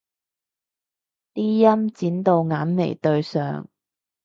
[1.35, 3.69] 啲陰剪到眼眉對上